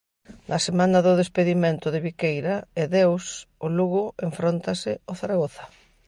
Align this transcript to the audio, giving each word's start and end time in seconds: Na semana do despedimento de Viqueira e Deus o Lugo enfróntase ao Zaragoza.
Na 0.49 0.59
semana 0.67 0.99
do 1.05 1.17
despedimento 1.21 1.87
de 1.93 2.03
Viqueira 2.07 2.55
e 2.81 2.83
Deus 2.97 3.23
o 3.65 3.67
Lugo 3.77 4.03
enfróntase 4.27 4.91
ao 5.07 5.15
Zaragoza. 5.21 5.63